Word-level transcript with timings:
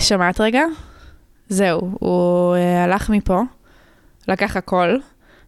שמעת 0.00 0.40
רגע? 0.40 0.62
זהו, 1.48 1.80
הוא 2.00 2.56
אה, 2.56 2.84
הלך 2.84 3.10
מפה, 3.10 3.42
לקח 4.28 4.56
הכל, 4.56 4.96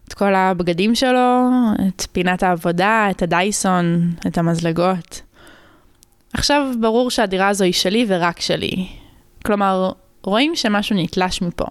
את 0.07 0.13
כל 0.13 0.35
הבגדים 0.35 0.95
שלו, 0.95 1.49
את 1.87 2.05
פינת 2.11 2.43
העבודה, 2.43 3.07
את 3.11 3.21
הדייסון, 3.21 4.11
את 4.27 4.37
המזלגות. 4.37 5.21
עכשיו 6.33 6.67
ברור 6.81 7.11
שהדירה 7.11 7.47
הזו 7.47 7.63
היא 7.63 7.73
שלי 7.73 8.05
ורק 8.07 8.39
שלי. 8.39 8.87
כלומר, 9.45 9.91
רואים 10.23 10.55
שמשהו 10.55 10.95
נתלש 10.95 11.41
מפה. 11.41 11.65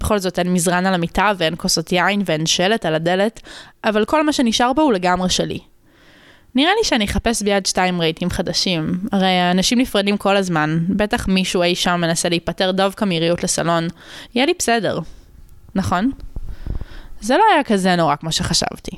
בכל 0.00 0.18
זאת 0.18 0.38
אין 0.38 0.52
מזרן 0.52 0.86
על 0.86 0.94
המיטה 0.94 1.32
ואין 1.38 1.54
כוסות 1.56 1.92
יין 1.92 2.22
ואין 2.24 2.46
שלט 2.46 2.86
על 2.86 2.94
הדלת, 2.94 3.40
אבל 3.84 4.04
כל 4.04 4.24
מה 4.24 4.32
שנשאר 4.32 4.72
בו 4.72 4.82
הוא 4.82 4.92
לגמרי 4.92 5.30
שלי. 5.30 5.58
נראה 6.54 6.70
לי 6.78 6.84
שאני 6.84 7.04
אחפש 7.04 7.42
ביד 7.42 7.66
שתיים 7.66 8.00
רהיטים 8.00 8.30
חדשים. 8.30 9.00
הרי 9.12 9.50
אנשים 9.50 9.78
נפרדים 9.78 10.16
כל 10.16 10.36
הזמן, 10.36 10.84
בטח 10.88 11.28
מישהו 11.28 11.62
אי 11.62 11.74
שם 11.74 12.00
מנסה 12.00 12.28
להיפטר 12.28 12.70
דווקא 12.70 13.04
מריהוט 13.04 13.42
לסלון. 13.42 13.88
יהיה 14.34 14.46
לי 14.46 14.52
בסדר. 14.58 14.98
נכון? 15.74 16.10
זה 17.20 17.36
לא 17.36 17.44
היה 17.52 17.64
כזה 17.64 17.96
נורא 17.96 18.16
כמו 18.16 18.32
שחשבתי. 18.32 18.96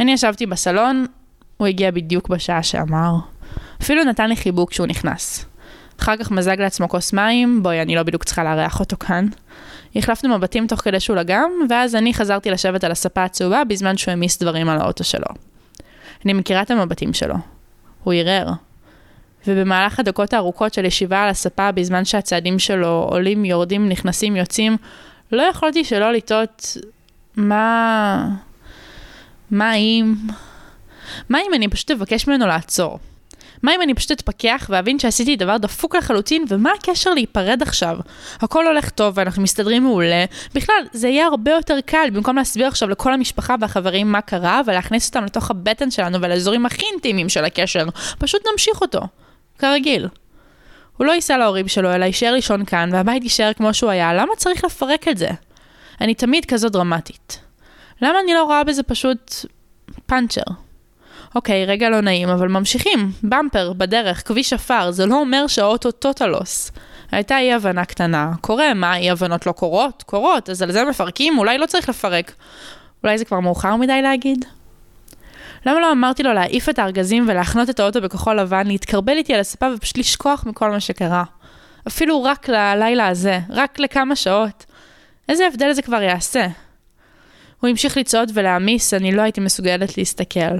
אני 0.00 0.12
ישבתי 0.12 0.46
בסלון, 0.46 1.06
הוא 1.56 1.66
הגיע 1.66 1.90
בדיוק 1.90 2.28
בשעה 2.28 2.62
שאמר. 2.62 3.14
אפילו 3.82 4.04
נתן 4.04 4.28
לי 4.28 4.36
חיבוק 4.36 4.70
כשהוא 4.70 4.86
נכנס. 4.86 5.44
אחר 6.00 6.16
כך 6.16 6.30
מזג 6.30 6.60
לעצמו 6.60 6.88
כוס 6.88 7.12
מים, 7.12 7.62
בואי, 7.62 7.82
אני 7.82 7.94
לא 7.94 8.02
בדיוק 8.02 8.24
צריכה 8.24 8.44
לארח 8.44 8.80
אותו 8.80 8.96
כאן. 8.96 9.26
החלפנו 9.96 10.36
מבטים 10.38 10.66
תוך 10.66 10.80
כדי 10.80 11.00
שהוא 11.00 11.16
לגם, 11.16 11.50
ואז 11.70 11.94
אני 11.94 12.14
חזרתי 12.14 12.50
לשבת 12.50 12.84
על 12.84 12.92
הספה 12.92 13.24
הצהובה 13.24 13.64
בזמן 13.64 13.96
שהוא 13.96 14.12
העמיס 14.12 14.42
דברים 14.42 14.68
על 14.68 14.80
האוטו 14.80 15.04
שלו. 15.04 15.51
אני 16.24 16.32
מכירה 16.32 16.62
את 16.62 16.70
המבטים 16.70 17.12
שלו. 17.12 17.34
הוא 18.04 18.14
ערער. 18.14 18.52
ובמהלך 19.46 20.00
הדקות 20.00 20.32
הארוכות 20.32 20.74
של 20.74 20.84
ישיבה 20.84 21.22
על 21.22 21.28
הספה 21.28 21.72
בזמן 21.72 22.04
שהצעדים 22.04 22.58
שלו 22.58 23.06
עולים, 23.10 23.44
יורדים, 23.44 23.88
נכנסים, 23.88 24.36
יוצאים, 24.36 24.76
לא 25.32 25.42
יכולתי 25.42 25.84
שלא 25.84 26.12
לטעות 26.12 26.76
מה... 27.36 28.28
מה 29.50 29.74
אם... 29.74 30.14
מה 31.28 31.38
אם 31.38 31.54
אני 31.54 31.68
פשוט 31.68 31.90
אבקש 31.90 32.28
ממנו 32.28 32.46
לעצור? 32.46 32.98
מה 33.62 33.74
אם 33.74 33.82
אני 33.82 33.94
פשוט 33.94 34.10
אתפכח 34.10 34.66
ואבין 34.70 34.98
שעשיתי 34.98 35.36
דבר 35.36 35.56
דפוק 35.56 35.96
לחלוטין, 35.96 36.44
ומה 36.48 36.70
הקשר 36.78 37.10
להיפרד 37.10 37.62
עכשיו? 37.62 37.98
הכל 38.40 38.66
הולך 38.66 38.90
טוב 38.90 39.14
ואנחנו 39.16 39.42
מסתדרים 39.42 39.82
מעולה. 39.82 40.24
בכלל, 40.54 40.84
זה 40.92 41.08
יהיה 41.08 41.26
הרבה 41.26 41.50
יותר 41.50 41.78
קל 41.86 42.08
במקום 42.12 42.36
להסביר 42.36 42.66
עכשיו 42.66 42.88
לכל 42.88 43.14
המשפחה 43.14 43.54
והחברים 43.60 44.12
מה 44.12 44.20
קרה, 44.20 44.60
ולהכניס 44.66 45.08
אותם 45.08 45.24
לתוך 45.24 45.50
הבטן 45.50 45.90
שלנו 45.90 46.20
ולאזורים 46.22 46.66
הכי 46.66 46.86
אינטימיים 46.92 47.28
של 47.28 47.44
הקשר. 47.44 47.84
פשוט 48.18 48.42
נמשיך 48.52 48.80
אותו. 48.80 49.00
כרגיל. 49.58 50.08
הוא 50.96 51.06
לא 51.06 51.12
ייסע 51.12 51.38
להורים 51.38 51.68
שלו, 51.68 51.94
אלא 51.94 52.04
יישאר 52.04 52.32
לישון 52.32 52.64
כאן, 52.64 52.90
והבית 52.92 53.22
יישאר 53.22 53.52
כמו 53.52 53.74
שהוא 53.74 53.90
היה, 53.90 54.14
למה 54.14 54.36
צריך 54.36 54.64
לפרק 54.64 55.08
את 55.08 55.18
זה? 55.18 55.28
אני 56.00 56.14
תמיד 56.14 56.44
כזו 56.44 56.68
דרמטית. 56.68 57.40
למה 58.02 58.20
אני 58.24 58.34
לא 58.34 58.44
רואה 58.44 58.64
בזה 58.64 58.82
פשוט 58.82 59.32
פאנצ'ר? 60.06 60.42
אוקיי, 61.34 61.64
רגע 61.64 61.90
לא 61.90 62.00
נעים, 62.00 62.28
אבל 62.28 62.48
ממשיכים. 62.48 63.12
במפר, 63.22 63.72
בדרך, 63.72 64.28
כביש 64.28 64.52
עפר, 64.52 64.90
זה 64.90 65.06
לא 65.06 65.20
אומר 65.20 65.46
שהאוטו 65.46 65.90
טוטלוס. 65.90 66.72
הייתה 67.12 67.38
אי 67.38 67.52
הבנה 67.52 67.84
קטנה. 67.84 68.32
קורה, 68.40 68.74
מה, 68.74 68.96
אי 68.96 69.10
הבנות 69.10 69.46
לא 69.46 69.52
קורות? 69.52 70.02
קורות, 70.06 70.50
אז 70.50 70.62
על 70.62 70.72
זה 70.72 70.84
מפרקים? 70.84 71.38
אולי 71.38 71.58
לא 71.58 71.66
צריך 71.66 71.88
לפרק. 71.88 72.32
אולי 73.04 73.18
זה 73.18 73.24
כבר 73.24 73.40
מאוחר 73.40 73.76
מדי 73.76 74.02
להגיד? 74.02 74.44
למה 75.66 75.80
לא 75.80 75.92
אמרתי 75.92 76.22
לו 76.22 76.32
להעיף 76.32 76.68
את 76.68 76.78
הארגזים 76.78 77.24
ולהחנות 77.28 77.70
את 77.70 77.80
האוטו 77.80 78.00
בכחול 78.00 78.40
לבן, 78.40 78.66
להתקרבל 78.66 79.16
איתי 79.16 79.34
על 79.34 79.40
הספה 79.40 79.66
ופשוט 79.76 79.98
לשכוח 79.98 80.44
מכל 80.46 80.70
מה 80.70 80.80
שקרה? 80.80 81.24
אפילו 81.88 82.22
רק 82.22 82.48
ללילה 82.48 83.08
הזה, 83.08 83.40
רק 83.50 83.78
לכמה 83.78 84.16
שעות. 84.16 84.64
איזה 85.28 85.46
הבדל 85.46 85.72
זה 85.72 85.82
כבר 85.82 86.02
יעשה? 86.02 86.46
הוא 87.60 87.70
המשיך 87.70 87.96
לצעוד 87.96 88.30
ולהעמיס, 88.34 88.94
אני 88.94 89.12
לא 89.12 89.22
הייתי 89.22 89.40
מסוגלת 89.40 89.98
להסתכל. 89.98 90.58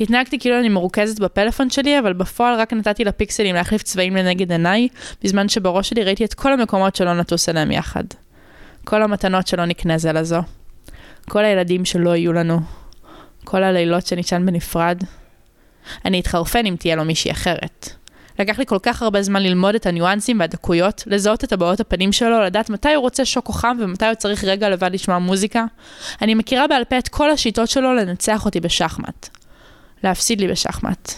התנהגתי 0.00 0.38
כאילו 0.38 0.58
אני 0.58 0.68
מרוכזת 0.68 1.20
בפלאפון 1.20 1.70
שלי, 1.70 1.98
אבל 1.98 2.12
בפועל 2.12 2.60
רק 2.60 2.72
נתתי 2.72 3.04
לפיקסלים 3.04 3.54
להחליף 3.54 3.82
צבעים 3.82 4.16
לנגד 4.16 4.52
עיניי, 4.52 4.88
בזמן 5.22 5.48
שבראש 5.48 5.88
שלי 5.88 6.04
ראיתי 6.04 6.24
את 6.24 6.34
כל 6.34 6.52
המקומות 6.52 6.96
שלא 6.96 7.14
נטוס 7.14 7.48
אליהם 7.48 7.70
יחד. 7.70 8.04
כל 8.84 9.02
המתנות 9.02 9.46
שלא 9.46 9.64
נקנה 9.64 9.98
זה 9.98 10.12
לזו. 10.12 10.40
כל 11.28 11.44
הילדים 11.44 11.84
שלא 11.84 12.16
יהיו 12.16 12.32
לנו. 12.32 12.60
כל 13.44 13.62
הלילות 13.62 14.06
שנישן 14.06 14.46
בנפרד. 14.46 15.02
אני 16.04 16.20
אתחרפן 16.20 16.66
אם 16.66 16.76
תהיה 16.78 16.96
לו 16.96 17.04
מישהי 17.04 17.30
אחרת. 17.30 17.90
לקח 18.38 18.58
לי 18.58 18.66
כל 18.66 18.78
כך 18.82 19.02
הרבה 19.02 19.22
זמן 19.22 19.42
ללמוד 19.42 19.74
את 19.74 19.86
הניואנסים 19.86 20.40
והדקויות, 20.40 21.04
לזהות 21.06 21.44
את 21.44 21.52
הבעות 21.52 21.80
הפנים 21.80 22.12
שלו, 22.12 22.40
לדעת 22.40 22.70
מתי 22.70 22.94
הוא 22.94 23.02
רוצה 23.02 23.24
שוקו 23.24 23.52
חם 23.52 23.76
ומתי 23.80 24.06
הוא 24.06 24.14
צריך 24.14 24.44
רגע 24.44 24.68
לבד 24.68 24.90
לשמוע 24.92 25.18
מוזיקה. 25.18 25.64
אני 26.22 26.34
מכירה 26.34 26.66
בעל 26.66 26.84
פה 26.84 26.98
את 26.98 27.08
כל 27.08 27.30
השיטות 27.30 27.68
שלו 27.68 27.94
לנצח 27.94 28.44
אותי 28.44 28.60
בשחמט. 28.60 29.37
להפסיד 30.04 30.40
לי 30.40 30.48
בשחמט. 30.48 31.12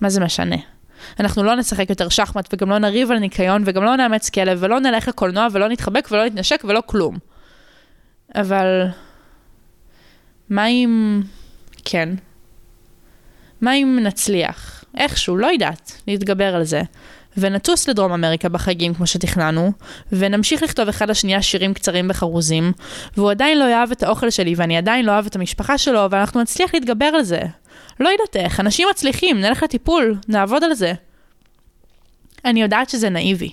מה 0.00 0.08
זה 0.08 0.20
משנה? 0.20 0.56
אנחנו 1.20 1.42
לא 1.42 1.54
נשחק 1.54 1.90
יותר 1.90 2.08
שחמט 2.08 2.48
וגם 2.54 2.70
לא 2.70 2.78
נריב 2.78 3.10
על 3.10 3.18
ניקיון 3.18 3.62
וגם 3.66 3.84
לא 3.84 3.96
נאמץ 3.96 4.30
כלב 4.30 4.58
ולא 4.60 4.80
נלך 4.80 5.08
לקולנוע 5.08 5.46
ולא 5.52 5.68
נתחבק 5.68 6.08
ולא 6.10 6.26
נתנשק 6.26 6.64
ולא 6.68 6.82
כלום. 6.86 7.18
אבל... 8.34 8.86
מה 10.50 10.66
אם... 10.66 11.22
כן. 11.84 12.08
מה 13.60 13.74
אם 13.74 13.98
נצליח? 14.02 14.84
איכשהו, 14.96 15.36
לא 15.36 15.46
יודעת, 15.46 16.02
להתגבר 16.06 16.54
על 16.54 16.64
זה. 16.64 16.82
ונטוס 17.36 17.88
לדרום 17.88 18.12
אמריקה 18.12 18.48
בחגים 18.48 18.94
כמו 18.94 19.06
שתכננו, 19.06 19.72
ונמשיך 20.12 20.62
לכתוב 20.62 20.88
אחד 20.88 21.10
לשנייה 21.10 21.42
שירים 21.42 21.74
קצרים 21.74 22.08
בחרוזים, 22.08 22.72
והוא 23.16 23.30
עדיין 23.30 23.58
לא 23.58 23.64
יאהב 23.64 23.90
את 23.90 24.02
האוכל 24.02 24.30
שלי, 24.30 24.54
ואני 24.56 24.76
עדיין 24.76 25.04
לא 25.04 25.12
אוהב 25.12 25.26
את 25.26 25.36
המשפחה 25.36 25.78
שלו, 25.78 26.06
ואנחנו 26.10 26.42
נצליח 26.42 26.74
להתגבר 26.74 27.04
על 27.04 27.22
זה. 27.22 27.40
לא 28.00 28.08
יודעת 28.08 28.36
איך, 28.36 28.60
אנשים 28.60 28.88
מצליחים, 28.90 29.40
נלך 29.40 29.62
לטיפול, 29.62 30.14
נעבוד 30.28 30.64
על 30.64 30.74
זה. 30.74 30.92
אני 32.44 32.62
יודעת 32.62 32.90
שזה 32.90 33.08
נאיבי, 33.08 33.50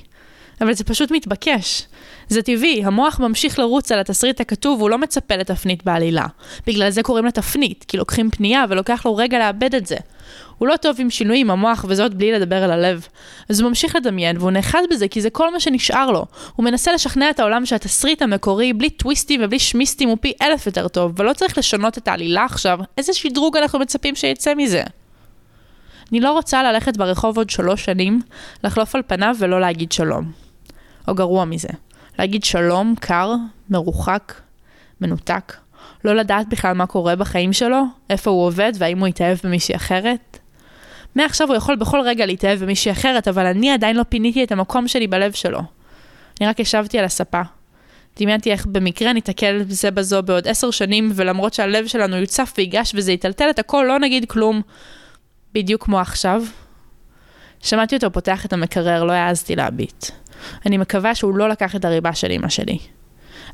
אבל 0.63 0.74
זה 0.74 0.84
פשוט 0.84 1.12
מתבקש. 1.12 1.88
זה 2.28 2.41
טבעי, 2.41 2.84
המוח 2.85 3.19
ממשיך 3.19 3.59
לרוץ 3.59 3.91
על 3.91 4.00
התסריט 4.00 4.41
הכתוב, 4.41 4.81
הוא 4.81 4.90
לא 4.90 4.97
מצפה 4.97 5.35
לתפנית 5.35 5.84
בעלילה. 5.84 6.25
בגלל 6.68 6.90
זה 6.90 7.03
קוראים 7.03 7.25
לה 7.25 7.31
תפנית, 7.31 7.85
כי 7.88 7.97
לוקחים 7.97 8.29
פנייה 8.29 8.66
ולוקח 8.69 9.06
לו 9.06 9.16
רגע 9.16 9.40
לאבד 9.40 9.75
את 9.75 9.85
זה. 9.85 9.96
הוא 10.57 10.68
לא 10.68 10.78
טוב 10.78 10.96
עם 11.00 11.09
שינויים, 11.09 11.51
המוח, 11.51 11.85
וזאת 11.88 12.13
בלי 12.13 12.31
לדבר 12.31 12.63
על 12.63 12.72
הלב. 12.72 13.07
אז 13.50 13.59
הוא 13.59 13.69
ממשיך 13.69 13.96
לדמיין, 13.96 14.38
והוא 14.38 14.51
נאחז 14.51 14.79
בזה 14.91 15.07
כי 15.07 15.22
זה 15.22 15.29
כל 15.29 15.53
מה 15.53 15.59
שנשאר 15.59 16.12
לו. 16.12 16.25
הוא 16.56 16.66
מנסה 16.66 16.94
לשכנע 16.94 17.30
את 17.30 17.40
העולם 17.40 17.66
שהתסריט 17.66 18.22
המקורי, 18.22 18.74
בלי 18.74 18.90
טוויסטים 18.90 19.41
ובלי 19.44 19.59
שמיסטים, 19.59 20.09
הוא 20.09 20.18
פי 20.22 20.34
אלף 20.41 20.66
יותר 20.66 20.88
טוב, 20.88 21.13
ולא 21.18 21.34
צריך 21.34 21.57
לשנות 21.57 21.97
את 21.97 22.07
העלילה 22.07 22.44
עכשיו. 22.44 22.80
איזה 22.97 23.13
שדרוג 23.13 23.57
אנחנו 23.57 23.80
מצפים 23.80 24.16
שיצא 24.16 24.53
מזה? 24.56 24.84
אני 26.12 26.19
לא 26.19 26.31
רוצה 26.31 26.63
ללכת 26.63 26.97
ברחוב 26.97 27.38
עוד 27.38 27.50
שלוש 27.50 27.85
שנים, 27.85 28.22
לחלוף 28.63 28.95
על 28.95 29.01
פניו 29.07 29.35
ולא 29.40 29.62
להגיד 29.62 29.91
שלום. 29.91 30.43
או 31.08 31.16
גרוע 31.16 31.46
מזה, 31.46 31.69
להגיד 32.19 32.44
שלום, 32.44 32.96
קר, 33.00 33.34
מרוחק, 33.69 34.34
מנותק. 35.02 35.53
לא 36.06 36.16
לדעת 36.16 36.50
בכלל 36.50 36.74
מה 36.74 36.86
קורה 36.86 37.16
בחיים 37.16 37.53
שלו, 37.53 37.84
איפה 38.09 38.31
הוא 38.31 38.46
עובד 38.46 38.74
והאם 38.78 39.00
הוא 39.00 39.08
יתאהב 39.08 39.38
במישהי 39.44 39.75
אחרת. 39.75 40.40
מעכשיו 41.16 41.47
הוא 41.47 41.56
יכול 41.56 41.75
בכל 41.75 42.02
רגע 42.02 42.25
להתאהב 42.25 42.59
במישהי 42.59 42.92
אחרת, 42.92 43.28
אבל 43.28 43.46
אני 43.46 43.72
עדיין 43.72 43.96
לא 43.96 44.03
פיניתי 44.09 44.44
את 44.44 44.52
המקום 44.52 44.88
שלי 44.88 45.08
בלב 45.08 45.31
שלו. 45.31 45.59
אני 46.42 46.47
רק 46.47 46.59
ישבתי 46.59 47.00
על 47.00 47.06
הספה. 47.06 47.42
דמיינתי 48.19 48.52
איך 48.52 48.66
במקרה 48.66 49.13
ניתקל 49.13 49.63
זה 49.68 49.92
בזו 49.92 50.24
בעוד 50.24 50.47
עשר 50.47 50.72
שנים, 50.72 51.12
ולמרות 51.16 51.53
שהלב 51.53 51.88
שלנו 51.88 52.18
יוצף 52.18 52.53
ויגש 52.58 52.92
וזה 52.96 53.12
יטלטל 53.12 53.50
את 53.50 53.59
הכל, 53.59 53.86
לא 53.88 54.00
נגיד 54.00 54.25
כלום. 54.25 54.62
בדיוק 55.53 55.84
כמו 55.84 56.00
עכשיו. 56.00 56.44
שמעתי 57.59 57.96
אותו 57.96 58.12
פותח 58.12 58.46
את 58.46 58.53
המקרר, 58.53 59.03
לא 59.03 59.12
העזתי 59.12 59.56
להביט. 59.56 60.06
אני 60.66 60.78
מקווה 60.78 61.16
שהוא 61.16 61.38
לא 61.38 61.50
לקח 61.50 61.75
את 61.75 61.86
הריבה 61.86 62.13
של 62.13 62.31
אמא 62.31 62.50
שלי. 62.50 62.78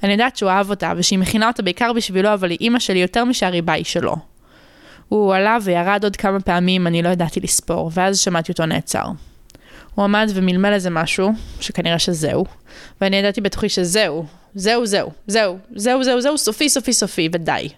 אני 0.03 0.11
יודעת 0.11 0.37
שהוא 0.37 0.49
אהב 0.49 0.69
אותה, 0.69 0.93
ושהיא 0.97 1.19
מכינה 1.19 1.47
אותה 1.47 1.63
בעיקר 1.63 1.93
בשבילו, 1.93 2.33
אבל 2.33 2.49
היא 2.49 2.57
אימא 2.61 2.79
שלי 2.79 2.99
יותר 2.99 3.25
משהריבה 3.25 3.73
היא 3.73 3.85
שלו. 3.85 4.15
הוא 5.09 5.35
עלה 5.35 5.57
וירד 5.63 6.03
עוד 6.03 6.15
כמה 6.15 6.39
פעמים, 6.39 6.87
אני 6.87 7.01
לא 7.01 7.09
ידעתי 7.09 7.39
לספור, 7.39 7.91
ואז 7.93 8.19
שמעתי 8.19 8.51
אותו 8.51 8.65
נעצר. 8.65 9.05
הוא 9.95 10.05
עמד 10.05 10.31
ומלמל 10.33 10.73
איזה 10.73 10.89
משהו, 10.89 11.31
שכנראה 11.59 11.99
שזהו, 11.99 12.45
ואני 13.01 13.15
ידעתי 13.15 13.41
בתוכי 13.41 13.69
שזהו, 13.69 14.25
זהו, 14.55 14.85
זהו, 14.85 15.11
זהו, 15.27 15.57
זהו, 15.75 16.03
זהו, 16.03 16.21
זהו, 16.21 16.37
סופי, 16.37 16.69
סופי, 16.69 16.93
סופי, 16.93 17.29
ודי. 17.33 17.69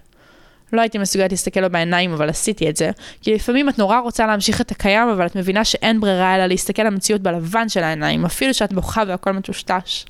לא 0.73 0.81
הייתי 0.81 0.97
מסוגלת 0.97 1.31
להסתכל 1.31 1.59
לו 1.59 1.69
בעיניים, 1.69 2.13
אבל 2.13 2.29
עשיתי 2.29 2.69
את 2.69 2.77
זה, 2.77 2.91
כי 3.21 3.33
לפעמים 3.33 3.69
את 3.69 3.79
נורא 3.79 3.99
רוצה 3.99 4.27
להמשיך 4.27 4.61
את 4.61 4.71
הקיים, 4.71 5.09
אבל 5.09 5.25
את 5.25 5.35
מבינה 5.35 5.65
שאין 5.65 6.01
ברירה 6.01 6.35
אלא 6.35 6.45
להסתכל 6.45 6.83
למציאות 6.83 7.21
בלבן 7.21 7.69
של 7.69 7.83
העיניים, 7.83 8.25
אפילו 8.25 8.53
שאת 8.53 8.73
בוכה 8.73 9.03
והכל 9.07 9.31
מטושטש. 9.31 10.05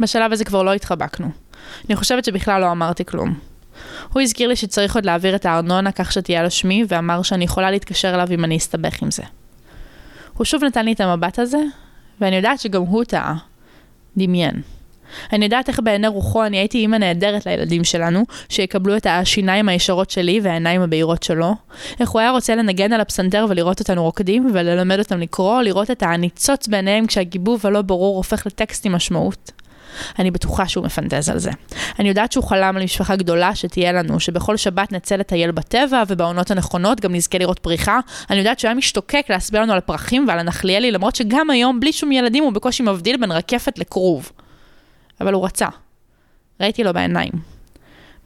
בשלב 0.00 0.32
הזה 0.32 0.44
כבר 0.44 0.62
לא 0.62 0.74
התחבקנו. 0.74 1.30
אני 1.88 1.96
חושבת 1.96 2.24
שבכלל 2.24 2.60
לא 2.60 2.70
אמרתי 2.70 3.04
כלום. 3.04 3.34
הוא 4.12 4.22
הזכיר 4.22 4.48
לי 4.48 4.56
שצריך 4.56 4.94
עוד 4.94 5.04
להעביר 5.04 5.36
את 5.36 5.46
הארנונה 5.46 5.92
כך 5.92 6.12
שתהיה 6.12 6.40
על 6.40 6.48
שמי, 6.48 6.84
ואמר 6.88 7.22
שאני 7.22 7.44
יכולה 7.44 7.70
להתקשר 7.70 8.14
אליו 8.14 8.28
אם 8.30 8.44
אני 8.44 8.56
אסתבך 8.56 9.02
עם 9.02 9.10
זה. 9.10 9.22
הוא 10.34 10.44
שוב 10.44 10.64
נתן 10.64 10.84
לי 10.84 10.92
את 10.92 11.00
המבט 11.00 11.38
הזה, 11.38 11.58
ואני 12.20 12.36
יודעת 12.36 12.60
שגם 12.60 12.82
הוא 12.82 13.04
טעה. 13.04 13.36
דמיין. 14.16 14.62
אני 15.32 15.44
יודעת 15.44 15.68
איך 15.68 15.80
בעיני 15.84 16.06
רוחו 16.06 16.44
אני 16.44 16.56
הייתי 16.56 16.78
אימא 16.78 16.96
נהדרת 16.96 17.46
לילדים 17.46 17.84
שלנו, 17.84 18.24
שיקבלו 18.48 18.96
את 18.96 19.06
השיניים 19.06 19.68
הישרות 19.68 20.10
שלי 20.10 20.40
והעיניים 20.42 20.80
הבהירות 20.80 21.22
שלו. 21.22 21.54
איך 22.00 22.10
הוא 22.10 22.20
היה 22.20 22.30
רוצה 22.30 22.54
לנגן 22.54 22.92
על 22.92 23.00
הפסנתר 23.00 23.46
ולראות 23.48 23.80
אותנו 23.80 24.02
רוקדים, 24.02 24.50
וללמד 24.52 24.98
אותם 24.98 25.20
לקרוא, 25.20 25.62
לראות 25.62 25.90
את 25.90 26.02
הניצוץ 26.02 26.68
בעיניהם 26.68 27.06
כשהגיבוב 27.06 27.66
הלא 27.66 27.82
ברור 27.82 28.16
הופך 28.16 28.46
לטקסט 28.46 28.86
עם 28.86 28.92
משמעות. 28.92 29.52
אני 30.18 30.30
בטוחה 30.30 30.68
שהוא 30.68 30.84
מפנטז 30.84 31.28
על 31.28 31.38
זה. 31.38 31.50
אני 31.98 32.08
יודעת 32.08 32.32
שהוא 32.32 32.44
חלם 32.44 32.76
על 32.76 32.82
משפחה 32.84 33.16
גדולה 33.16 33.54
שתהיה 33.54 33.92
לנו, 33.92 34.20
שבכל 34.20 34.56
שבת 34.56 34.92
נצא 34.92 35.16
לטייל 35.16 35.50
בטבע, 35.50 36.02
ובעונות 36.08 36.50
הנכונות 36.50 37.00
גם 37.00 37.14
נזכה 37.14 37.38
לראות 37.38 37.58
פריחה. 37.58 38.00
אני 38.30 38.38
יודעת 38.38 38.58
שהוא 38.58 38.68
היה 38.68 38.74
משתוקק 38.74 39.26
להסביר 39.30 39.62
לנו 39.62 39.72
על 39.72 39.78
הפרחים 39.78 40.24
ועל 40.28 40.38
הנחליאלי, 40.38 40.90
למרות 40.90 41.16
שגם 41.16 41.50
היום, 41.50 41.80
בלי 41.80 41.92
שום 41.92 42.12
ילדים, 42.12 42.44
הוא 42.44 42.52
בקושי 42.52 42.82
מבדיל 42.82 43.16
בין 43.16 43.32
רקפת 43.32 43.78
לכרוב. 43.78 44.32
אבל 45.20 45.32
הוא 45.32 45.44
רצה. 45.44 45.68
ראיתי 46.60 46.84
לו 46.84 46.92
בעיניים. 46.92 47.32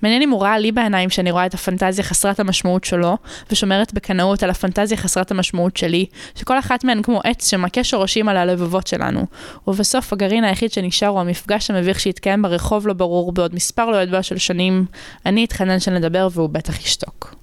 מעניין 0.02 0.22
אם 0.22 0.30
הוא 0.30 0.42
ראה 0.42 0.58
לי 0.58 0.72
בעיניים 0.72 1.10
שאני 1.10 1.30
רואה 1.30 1.46
את 1.46 1.54
הפנטזיה 1.54 2.04
חסרת 2.04 2.40
המשמעות 2.40 2.84
שלו, 2.84 3.16
ושומרת 3.50 3.94
בקנאות 3.94 4.42
על 4.42 4.50
הפנטזיה 4.50 4.96
חסרת 4.96 5.30
המשמעות 5.30 5.76
שלי, 5.76 6.06
שכל 6.34 6.58
אחת 6.58 6.84
מהן 6.84 7.02
כמו 7.02 7.20
עץ 7.24 7.50
שמכה 7.50 7.84
שורשים 7.84 8.28
על 8.28 8.36
הלבבות 8.36 8.86
שלנו. 8.86 9.26
ובסוף 9.66 10.12
הגרעין 10.12 10.44
היחיד 10.44 10.72
שנשאר 10.72 11.08
הוא 11.08 11.20
המפגש 11.20 11.70
המביך 11.70 12.00
שהתקיים 12.00 12.42
ברחוב 12.42 12.88
לא 12.88 12.92
ברור 12.92 13.32
בעוד 13.32 13.54
מספר 13.54 13.90
לא 13.90 13.96
ידוע 13.96 14.22
של 14.22 14.38
שנים. 14.38 14.86
אני 15.26 15.44
אתחנן 15.44 15.80
שנדבר 15.80 16.28
והוא 16.32 16.48
בטח 16.48 16.80
ישתוק. 16.80 17.34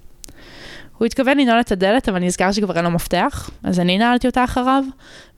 הוא 0.98 1.06
התכוון 1.06 1.38
לנעול 1.38 1.60
את 1.60 1.72
הדלת, 1.72 2.08
אבל 2.08 2.18
נזכר 2.18 2.52
שכבר 2.52 2.76
אין 2.76 2.84
לו 2.84 2.90
מפתח, 2.90 3.50
אז 3.62 3.80
אני 3.80 3.98
נעלתי 3.98 4.26
אותה 4.26 4.44
אחריו, 4.44 4.84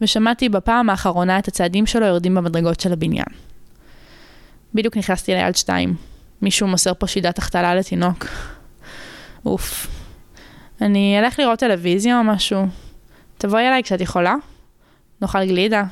ושמעתי 0.00 0.48
בפעם 0.48 0.90
האחרונה 0.90 1.38
את 1.38 1.48
הצעדים 1.48 1.86
שלו 1.86 2.06
יורדים 2.06 2.34
במדרגות 2.34 2.80
של 2.80 2.92
הבניין. 2.92 3.26
בדיוק 4.74 4.96
נכנסתי 4.96 5.34
ליד 5.34 5.56
שתיים. 5.56 5.96
מישהו 6.42 6.66
מוסר 6.66 6.92
פה 6.98 7.06
שידת 7.06 7.38
החתלה 7.38 7.74
לתינוק. 7.74 8.26
אוף. 9.46 9.86
אני 10.80 11.18
אלך 11.18 11.38
לראות 11.38 11.58
טלוויזיה 11.58 12.18
או 12.18 12.24
משהו. 12.24 12.66
תבואי 13.38 13.68
אליי 13.68 13.82
כשאת 13.82 14.00
יכולה. 14.00 14.34
נאכל 15.22 15.44
גלידה. 15.44 15.84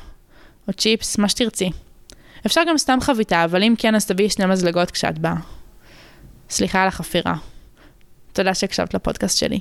או 0.67 0.73
צ'יפס, 0.73 1.17
מה 1.17 1.29
שתרצי. 1.29 1.69
אפשר 2.45 2.61
גם 2.69 2.77
סתם 2.77 2.97
חביתה, 3.01 3.43
אבל 3.43 3.63
אם 3.63 3.73
כן, 3.77 3.95
אז 3.95 4.05
תביאי 4.05 4.29
שני 4.29 4.45
מזלגות 4.45 4.91
כשאת 4.91 5.19
באה. 5.19 5.35
סליחה 6.49 6.81
על 6.81 6.87
החפירה. 6.87 7.35
תודה 8.33 8.53
שהקשבת 8.53 8.93
לפודקאסט 8.93 9.37
שלי. 9.37 9.59